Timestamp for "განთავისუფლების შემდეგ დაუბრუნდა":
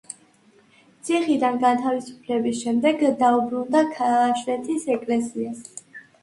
1.63-3.83